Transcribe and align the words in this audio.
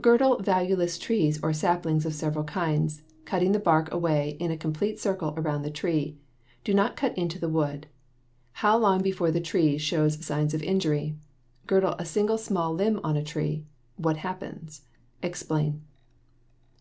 Girdle 0.00 0.38
valueless 0.40 0.96
trees 0.96 1.42
or 1.42 1.52
saplings 1.52 2.06
of 2.06 2.14
several 2.14 2.44
kinds, 2.44 3.02
cutting 3.24 3.50
the 3.50 3.58
bark 3.58 3.92
away 3.92 4.36
in 4.38 4.52
a 4.52 4.56
complete 4.56 5.00
circle 5.00 5.34
around 5.36 5.62
the 5.62 5.72
tree. 5.72 6.16
Do 6.62 6.72
not 6.72 6.94
cut 6.94 7.18
into 7.18 7.40
the 7.40 7.48
wood. 7.48 7.88
How 8.62 8.78
long 8.78 9.02
before 9.02 9.32
the 9.32 9.40
tree 9.40 9.76
shows 9.76 10.24
signs 10.24 10.54
of 10.54 10.62
injury? 10.62 11.16
Girdle 11.66 11.96
a 11.98 12.04
single 12.04 12.38
small 12.38 12.74
limb 12.74 13.00
on 13.02 13.16
a 13.16 13.24
tree. 13.24 13.64
What 13.96 14.18
happens? 14.18 14.82
Explain. 15.20 15.82